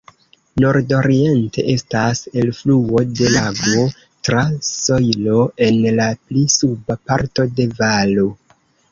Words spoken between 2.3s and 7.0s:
elfluo de lago, tra sojlo en la pli suba